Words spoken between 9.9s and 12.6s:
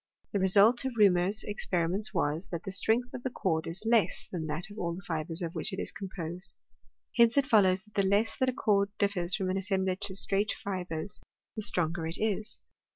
of straight fibres, the stronger it is.